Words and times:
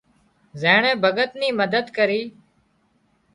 زينڻي 0.61 0.91
بڳت 1.03 1.31
ني 1.39 1.47
مدد 1.59 1.85
ڪري 1.97 2.21